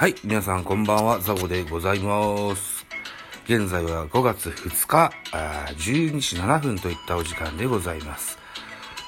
[0.00, 2.86] はい、皆さんこんばんは、ザボでございます。
[3.44, 8.38] 現在は5月2日、あ12時7分といったお時間でございます。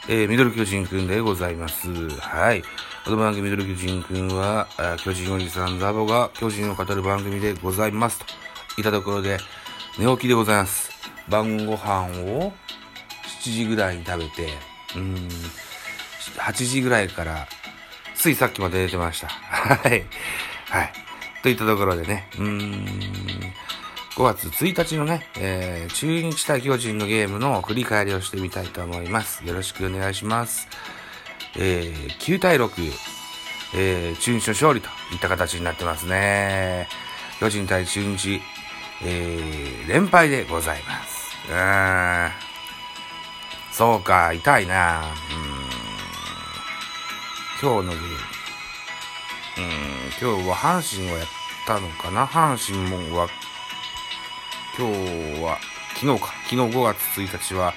[0.06, 1.88] えー、ミドル巨人くんでございます。
[2.18, 2.62] はい。
[3.06, 4.68] この番組ミドル巨人くんは、
[5.02, 8.18] 巨人おじさんザボが巨人を語る番組でございます。
[8.18, 8.26] と
[8.76, 9.38] いったところで、
[9.98, 10.90] 寝起きでございます。
[11.26, 12.52] 晩ご飯を
[13.40, 14.50] 7時ぐらいに食べて、
[14.96, 15.28] うん、
[16.36, 17.48] 8時ぐらいから、
[18.14, 19.28] ついさっきまで寝てました。
[19.32, 20.04] はい。
[20.72, 20.92] はい。
[21.42, 22.86] といったところでね、うーん、
[24.16, 29.44] 5月1日のね、えー、中日対巨人のゲームの振り返りをしてみたいと思います。
[29.44, 30.68] よろしくお願いします。
[31.58, 32.70] えー、9対6、
[33.76, 36.88] えー、中日の勝利といった形になってますね。
[37.38, 38.40] 巨人対中日、
[39.04, 41.36] えー、連敗でございます。
[41.50, 42.30] うーん。
[43.72, 45.02] そうか、痛いな
[47.60, 47.70] うん。
[47.70, 48.41] 今日のゲーム。
[49.58, 49.64] うん、
[50.20, 51.26] 今日は阪神をやっ
[51.66, 52.26] たのかな？
[52.26, 53.28] 阪神もは、
[54.78, 55.58] 今日は、
[55.94, 56.26] 昨日か。
[56.44, 57.74] 昨日5月1日は、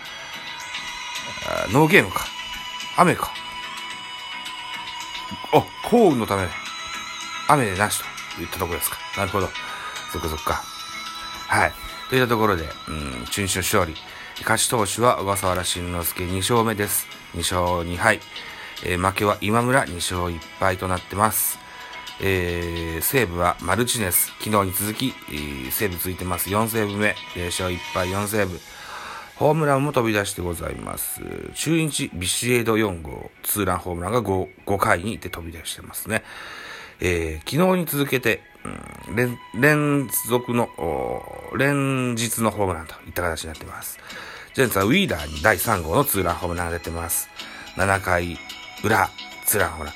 [1.48, 2.26] あノーゲームか。
[2.98, 3.34] 雨か。
[5.52, 6.48] あ、幸運のため、
[7.50, 8.06] 雨でなしと
[8.38, 8.98] 言ったところですか。
[9.18, 9.50] なるほど。
[10.12, 10.64] そっかそっか。
[11.48, 11.74] はい。
[12.10, 13.96] といったところで、うん、中日の勝利。
[14.40, 17.06] 勝ち投手は小笠原慎之介2勝目です。
[17.36, 18.22] 2勝2敗。
[18.84, 21.65] えー負けは今村2勝1敗となってます。
[22.22, 24.32] えー、西武はマルチネス。
[24.40, 26.50] 昨日に続き、えー西武ついてます。
[26.50, 27.16] 4セーブ目。
[27.36, 28.60] 0勝1敗4セーブ。
[29.36, 31.22] ホームランも飛び出してございます。
[31.56, 33.32] 中日ビシエド4号。
[33.44, 36.24] ツーランホームランが 5, 5回にて飛び出してますね。
[37.02, 38.42] えー昨日に続けて、
[39.10, 44.00] うん連、連続の、お連日のホームランといった形になってます。
[44.54, 47.28] ジャイアンツはウィーダーに第3号のツーランホームランが出てます。
[47.76, 48.40] 7回
[48.86, 49.10] 裏、
[49.46, 49.94] ツーランホームラン。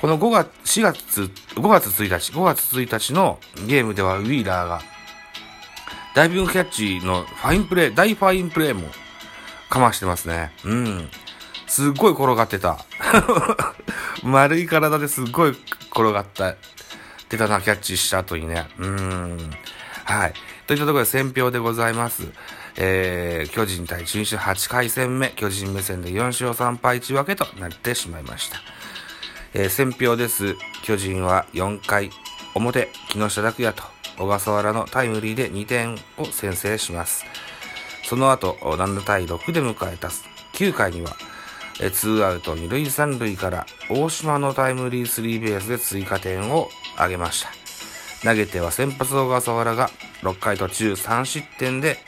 [0.00, 1.20] この5月、4月、
[1.56, 4.80] 5月1日、5月1日のゲームではウィーラーが、
[6.14, 8.88] ダイビングキャッチのファインプレー、大ファインプレーも
[9.68, 10.52] かましてますね。
[10.64, 11.10] うん。
[11.66, 12.78] すっごい転がってた。
[14.24, 16.56] 丸い体ですっごい転がった。
[17.28, 18.70] 出たな、キャッチした後にね。
[18.78, 19.50] うん。
[20.04, 20.32] はい。
[20.66, 22.26] といったところで選票でございます。
[22.76, 28.62] えー、巨人対中日8回戦目、巨人目線で4勝3敗1分けとなってしまいました。
[29.52, 30.56] えー、選票です。
[30.84, 32.10] 巨人は4回
[32.54, 33.82] 表、木下拓也と
[34.18, 37.24] 小笠原のタイムリーで2点を先制します。
[38.04, 40.08] その後、7対6で迎えた
[40.54, 41.16] 9回には、
[41.80, 47.50] えーツーアウト2塁3塁から大島のタイムリースリーベースで追加点を挙げました。
[48.28, 49.90] 投げては先発小笠原が
[50.22, 51.98] 6回途中3失点で、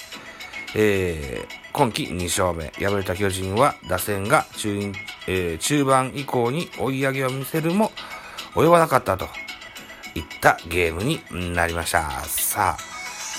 [0.75, 2.71] えー今季2勝目。
[2.87, 4.93] 敗れた巨人は打線が中日,、
[5.27, 7.93] えー中盤以降に追い上げを見せるも
[8.55, 9.27] 及ばなかったと
[10.15, 11.21] いったゲームに
[11.55, 12.11] なりました。
[12.25, 12.83] さあ、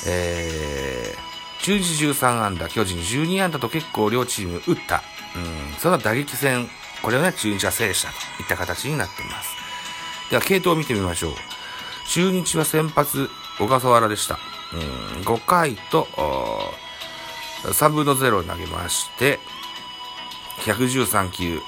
[0.08, 5.04] えー、中日13安打、巨人12安打と結構両チーム打った。
[5.36, 6.68] うん、その打撃戦、
[7.02, 9.50] これをね、中日は制したといった形になっています。
[10.30, 11.34] では、系統を見てみましょう。
[12.10, 13.30] 中日は先発、
[13.60, 14.40] 小笠原でした。
[14.74, 16.08] うん、5回と、
[17.64, 19.40] 3分の0を投げまして、
[20.62, 21.60] 113球、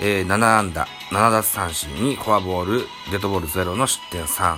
[0.00, 2.80] えー7安打、7奪三振にフォアボール、
[3.10, 4.56] デッドボール0の失点3。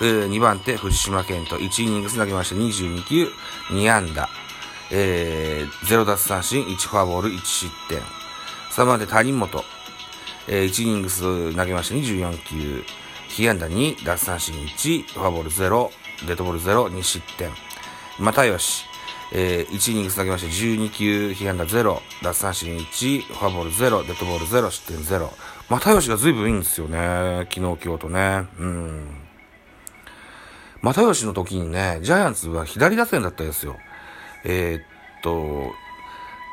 [0.00, 3.32] えー2番手、藤島健と1イニングス投げまして22球、
[3.70, 4.28] 2安打、
[4.90, 8.02] えー0奪三振、1フォアボール、1失点。
[8.72, 9.64] 3番手、谷本、
[10.48, 12.84] えー1イニングス投げまして24球、
[13.28, 15.90] 被安打2、奪三振1、フォアボール0、
[16.26, 17.50] デッドボール0、2失点。
[18.18, 18.84] 又吉、
[19.32, 25.28] えー1イニングス投げまして12球、被安打0、奪三振1、フォアボール0、デッドボール0、失点0。
[25.68, 27.46] 又吉が随分いいんですよね。
[27.52, 28.46] 昨日、今日とね。
[28.58, 29.06] うん。
[30.82, 33.76] 又吉の時にね、ジャイアンツは左打線だったですよ。
[34.44, 34.82] えーっ
[35.22, 35.72] と、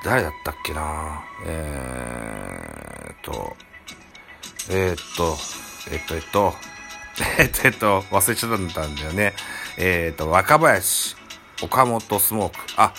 [0.04, 3.56] 誰だったっけなえーっと、
[4.70, 5.38] えーっと、
[5.92, 6.54] えっと、えっと、
[7.40, 9.34] えっと、えっと、忘れちゃったんだよね。
[9.78, 11.16] えっと、若林、
[11.62, 12.60] 岡本スモーク。
[12.78, 12.94] あ、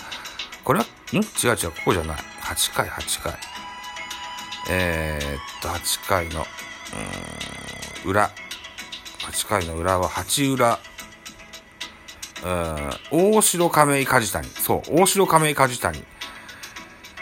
[0.63, 1.17] これは、ん？
[1.17, 1.23] 違う
[1.55, 2.17] 違う、ここじゃない。
[2.41, 3.33] 8回、8回。
[4.69, 6.45] えーっと、8回の、
[8.03, 8.31] うん、裏。
[9.31, 10.79] 8回の裏は、8裏。
[12.43, 14.47] うん、大城亀井梶谷。
[14.49, 16.03] そう、大城亀井梶谷。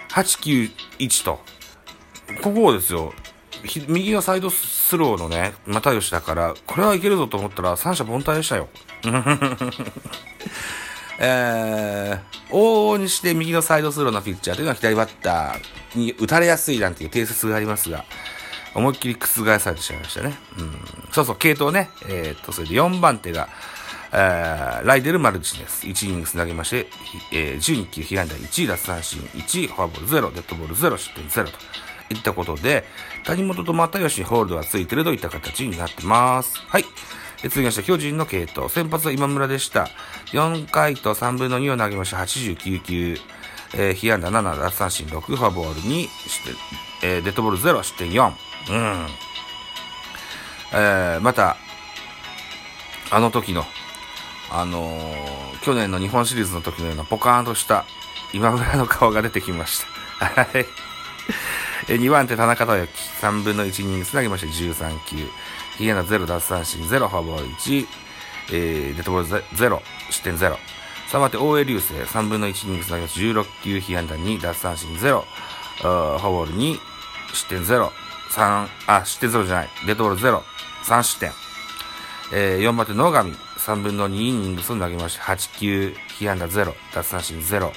[0.09, 1.43] 891と。
[2.41, 3.13] ここをですよ。
[3.87, 8.69] 右のサイドスローのね、又吉だから、これはいけるぞと思ったら、三者凡退でしたよ。
[11.19, 18.05] えー、往々にして右のサイドスローのピッチャーというのは左バッターに打たれやすいなんていう定説がありますが、
[18.75, 20.35] 思いっきり覆されてしまいましたね。
[20.59, 20.71] うん。
[21.11, 21.89] そうそう、系統ね。
[22.07, 23.47] えー、っと、それで4番手が、
[24.11, 25.87] えー、ライデル・マルチです。
[25.87, 26.87] 1イニングス投げまして、
[27.31, 31.51] えー、12球、被安打1、奪三振1、フォアボール0、デッドボール0、失点0と
[32.13, 32.83] いったことで、
[33.23, 36.59] 谷本と又吉にホールドがついてるといった形になってます。
[36.67, 36.85] はい。
[37.43, 38.69] え続きまして、巨人の系統。
[38.69, 39.89] 先発は今村でした。
[40.27, 42.17] 4回と3分の2を投げました。
[42.17, 43.17] 89球。
[43.73, 46.07] えー、被安打7、奪三振6、フォアボール2、
[47.03, 48.27] えー、デッドボール0、失点4。
[48.27, 49.07] うん。
[50.73, 51.57] えー、また、
[53.11, 53.63] あの時の、
[54.51, 57.85] あのー、去年の日本シリーズの時のようなポカーンとした
[58.33, 59.83] 今村の顔が出てきまし
[60.19, 60.25] た。
[60.25, 60.65] はい。
[61.87, 65.27] 2番手田中豊樹、3分の1イニングつなぎまして13球。
[65.77, 67.87] ヒゲナ0奪三振0、フォアボール1、
[68.47, 70.55] えー、デッドボール0、失点0。
[71.11, 76.79] 3番手大江流星、3分の1イニングつなぎまし16球、被安打2、奪三振0、フォアボール2、
[77.33, 77.89] 失点0、
[78.31, 79.69] 3、あ、失点0じゃない。
[79.85, 80.41] デッドボール0、
[80.83, 81.31] 3失点。
[82.31, 87.71] えー、4番手野上、3分の2イニングスを投げまして、8球、被安打0、奪三振0、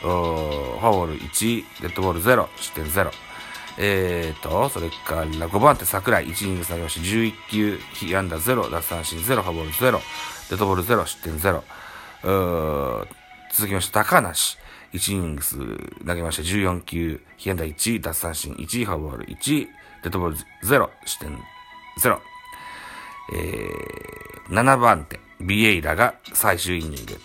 [0.00, 3.27] フォアボール1、デッドボール0、失点0。
[3.80, 11.62] えーと、それから5番手桜井、1イニングス投げまして、11球、被安打0、奪三振0、フォアボール0、デッドボール0、失点0。
[13.54, 14.58] 続きまして、高梨。
[14.92, 15.58] 1イニングス
[16.04, 19.66] 投げまして14球、被安打1、奪三振1、フォアボール1、
[20.02, 21.38] デッドボール0、失点
[22.00, 22.18] 0。
[23.34, 27.16] えー、7番手、ビエイラが最終イニング。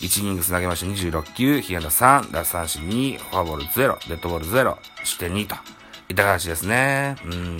[0.00, 5.83] 1イニングス投げまして26球、被安打3、奪三振2、フォアボール0、デッドボール0、失点2と。
[6.08, 7.16] いった形ですね。
[7.24, 7.58] うん。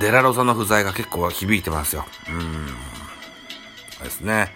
[0.00, 2.04] デラロサの不在が結構響いてますよ。
[2.28, 2.66] うん。
[4.04, 4.52] ですね。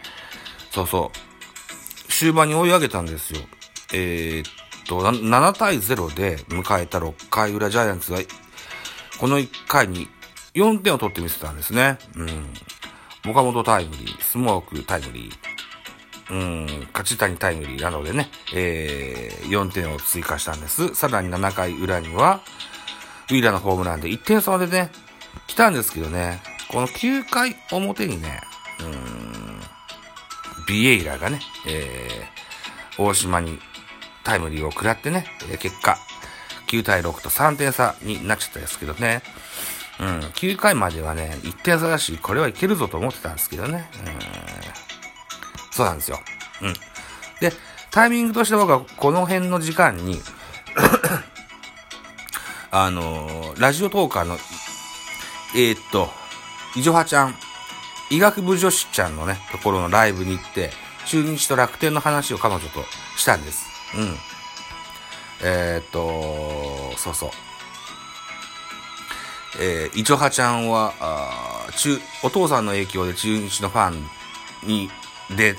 [0.70, 2.12] そうそう。
[2.12, 3.40] 終盤に追い上げたんですよ。
[3.92, 8.18] えー、っと、7対0で迎えた6回裏ジャイアンツが、
[9.18, 10.08] この1回に
[10.54, 11.98] 4点を取ってみせたんですね。
[12.16, 13.30] うん。
[13.30, 15.45] 岡本タイムリー、スモークタイムリー、
[16.30, 20.94] うん、勝ち谷タイムリーなどでね、えー、4点を追加したんです。
[20.94, 22.40] さらに7回裏には、
[23.30, 24.90] ウィーラーのホームランで1点差までね、
[25.46, 28.40] 来たんですけどね、この9回表にね、
[28.80, 29.60] うん、
[30.66, 33.58] ビエイラがね、えー、大島に
[34.24, 35.26] タイムリーを食らってね、
[35.60, 35.96] 結果、
[36.68, 39.22] 9対6と3点差になっちゃったんですけどね。
[39.98, 43.88] うん、9回まではね、1点差だし、これはいけるぞと思ってたんですけどね。
[44.04, 44.55] うん、
[45.76, 46.18] そうなんですよ。
[46.62, 46.72] うん。
[47.38, 47.52] で、
[47.90, 50.22] タイミングとして僕はこの辺の時間に
[52.72, 54.38] あのー、ラジオトーカーの、
[55.54, 56.10] えー、っと、
[56.74, 57.36] いじょはちゃん、
[58.08, 60.72] 医学部女子ちゃんのね、ところのライブに行って、
[61.04, 62.82] 中日と楽天の話を彼女と
[63.18, 63.66] したんです。
[63.94, 64.16] うん。
[65.42, 67.30] えー、っと、そうそう。
[69.60, 74.08] えー、いちょはちゃんは、あ中、お父さんの影響で中日のファン
[74.66, 74.90] に、
[75.30, 75.56] で、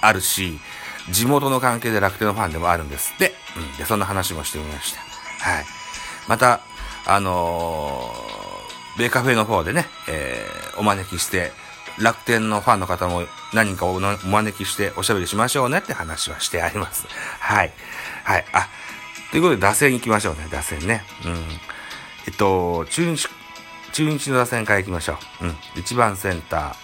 [0.00, 0.58] あるし、
[1.10, 3.34] 地元の関係で楽天のファンでもあるんですって。
[3.56, 3.76] うん。
[3.76, 5.00] で、そんな話もしてみました。
[5.50, 5.64] はい。
[6.28, 6.60] また、
[7.06, 11.52] あのー、ベーカフェの方でね、えー、お招きして、
[11.98, 17.06] 楽天のファンの方も何人かお招きしておしゃべりしましょうねって話はしてあります。
[17.38, 17.72] はい。
[18.24, 18.44] はい。
[18.52, 18.68] あ、
[19.30, 21.04] ということで打線行きましょうね、打線ね。
[21.24, 21.32] うん。
[22.26, 23.28] えっと、中日、
[23.92, 25.46] 中日の打線から行きましょう。
[25.46, 25.50] うん。
[25.74, 26.74] 1番センター、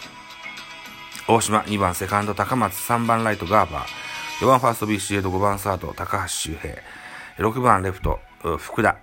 [1.31, 6.75] 大島、2番セカンド高松、3番ライトガーバー、4番ファーストビシエド、5番サード高橋周平、
[7.37, 8.19] 6番レフト
[8.57, 8.97] 福田、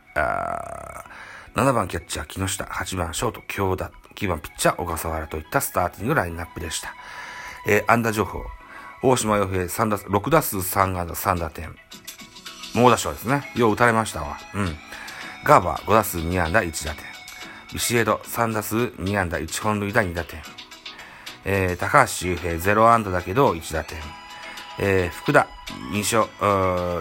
[1.53, 6.95] 7番キャッチャー木下、8番ショート京田、9番ピッチャー小笠原といったスターティングラインナップでした。
[7.67, 8.41] えー、安打情報。
[9.03, 11.75] 大島洋平3打6打数3安打3打点。
[12.73, 13.51] 猛打賞ですね。
[13.55, 14.39] よう打たれましたわ。
[14.55, 14.75] うん。
[15.43, 17.03] ガーバー5打数2安打1打点。
[17.71, 20.41] ビシエド3打数2安打1本塁打2打点。
[21.45, 23.99] えー、高橋周平0安打だけど1打点。
[24.77, 25.47] えー、福田
[25.93, 26.25] 2勝、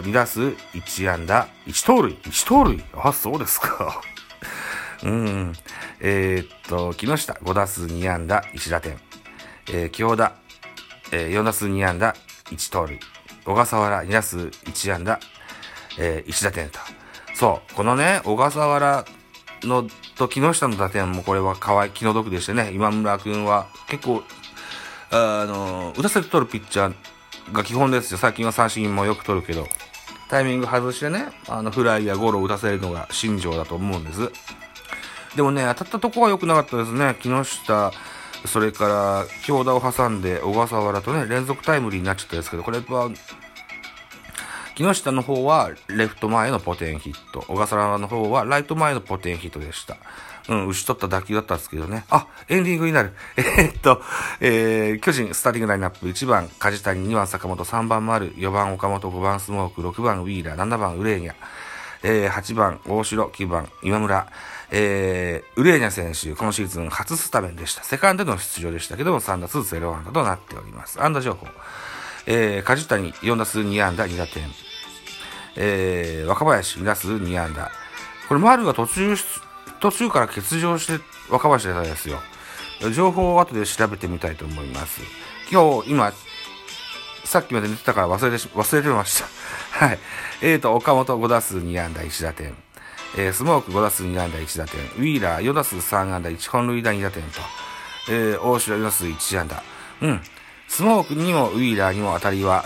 [0.03, 2.15] 2打数1安打1盗塁。
[2.15, 4.01] 1盗塁あ、そうですか。
[5.03, 5.53] うん。
[6.01, 8.99] えー、っと、木下5打数2安打1打点。
[9.69, 10.35] えー、京田、
[11.11, 12.15] えー、4打数2安打
[12.51, 13.01] 1盗塁。
[13.45, 15.19] 小笠原2打数1安打、
[15.99, 16.79] えー、1打点と。
[17.35, 19.05] そう、このね、小笠原
[19.63, 24.23] のと木下の打点もこれは可愛い、気の毒でしてね、今村くんは結構、
[25.11, 28.19] あの、打たせて取るピッチャーが基本ですよ。
[28.19, 29.67] 最近は三振もよく取るけど、
[30.29, 34.31] タイミング外してね、あの、フライやゴロを打たせるのが新庄だと思うんです。
[35.37, 37.17] でもね、当たったとこは良くなかったですね。
[37.21, 37.93] 木下、
[38.47, 43.11] それから、京田を挟んで、小笠原とね、連続タイムリーになっちゃったですけど、これは、
[44.75, 47.41] 木下の方はレフト前のポテンヒット。
[47.43, 49.97] 小笠原の方はライト前のポテンヒットでした。
[50.49, 52.05] うん、打ち取った打球だったんですけどね。
[52.11, 53.13] あ、エンディングになる。
[53.37, 54.03] えー、っと、
[54.41, 61.35] えー、巨人スターティングラインナップ1番梶谷、2番坂本、3番丸、4番岡本、5番スモーク、6番ウィーラー、7番ウレーニャ、
[62.03, 64.27] えー、8番大城、9番今村、
[64.73, 67.85] えー、ウレーニャ選手、今シーズン初スタメンでした。
[67.85, 71.01] セカンドの出場でしたけども、3打数0安打となっております。
[71.01, 71.47] 安打情報。
[72.27, 74.45] えー、梶谷、4打数2安打、2打点。
[75.57, 77.71] えー、若林、2打数2安打。
[78.29, 79.15] これ、丸が途中
[79.81, 82.19] 途中から欠場して若林出たんですよ。
[82.95, 85.01] 情報を後で調べてみたいと思います。
[85.51, 86.13] 今日、今、
[87.25, 89.29] さっきまで寝てたから忘れて、忘れてました。
[89.87, 89.99] はい。
[90.41, 92.55] えーと、岡本5打数2安打1打点。
[93.17, 94.81] えー、スモーク5打数2安打1打点。
[94.81, 97.41] ウィーラー4打数3安打1本塁打2打点と。
[98.09, 99.63] えー、大城4打数1安打。
[100.01, 100.23] うん。
[100.69, 102.65] スモークにもウィーラーにも当たりは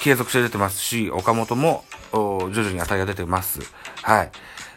[0.00, 3.60] 継続して出てますし、岡本も徐々に当たりが出てます。
[4.02, 4.30] はい。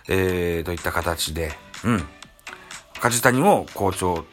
[0.09, 1.51] えー、といった形で、
[1.83, 2.03] うん。
[2.99, 4.25] 梶谷も好調、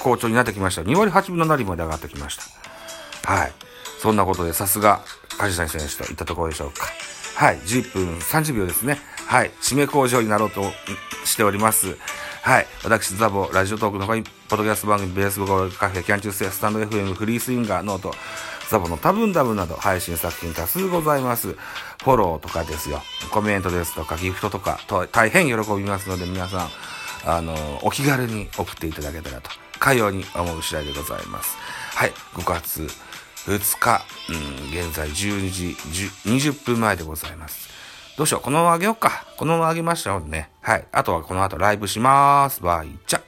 [0.00, 0.82] 好調になってきました。
[0.82, 2.36] 2割8分の7厘まで上がってきまし
[3.24, 3.32] た。
[3.32, 3.52] はい。
[4.00, 5.00] そんなことで、さすが、
[5.38, 6.86] 梶谷選手といったところでしょうか。
[7.36, 7.58] はい。
[7.58, 8.98] 10分30秒ですね。
[9.26, 9.50] はい。
[9.60, 10.62] 締め工場になろうと
[11.24, 11.96] しております。
[12.48, 12.66] はい。
[12.82, 18.14] 私、ザボ、ラジオトークの他に、ポッドキャスト番組、ベースボールカフェ、キャンチューススタンド FM、フリースインガー、 note、
[18.70, 21.48] ザボの多分多分など配信作品多数ございます。
[21.48, 23.02] フォローとかですよ。
[23.30, 26.68] コメントですとかギフトとかと大変喜びますので皆さん、
[27.26, 31.54] あの、お気軽に送っていただけたらと、かように思う次第でございます。
[31.96, 32.88] はい、5月
[33.44, 35.76] 2日、うん、現在12時
[36.24, 37.68] 20分前でございます。
[38.18, 39.24] どうしよう、このままあげようか。
[39.36, 40.50] このままあげましたのでね。
[40.60, 40.84] はい。
[40.90, 42.60] あとはこの後ライブします。
[42.60, 43.20] バイチャ。